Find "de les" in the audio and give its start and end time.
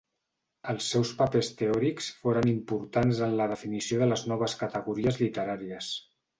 4.03-4.27